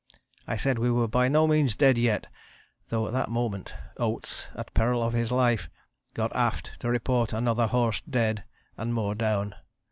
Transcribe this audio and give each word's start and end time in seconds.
I 0.47 0.57
said 0.57 0.79
we 0.79 0.89
were 0.89 1.07
by 1.07 1.27
no 1.29 1.45
means 1.45 1.75
dead 1.75 1.95
yet, 1.95 2.25
though 2.87 3.05
at 3.05 3.13
that 3.13 3.29
moment, 3.29 3.75
Oates, 3.97 4.47
at 4.55 4.73
peril 4.73 5.03
of 5.03 5.13
his 5.13 5.31
life, 5.31 5.69
got 6.15 6.35
aft 6.35 6.79
to 6.79 6.89
report 6.89 7.33
another 7.33 7.67
horse 7.67 8.01
dead; 8.09 8.43
and 8.77 8.95
more 8.95 9.13
down. 9.13 9.53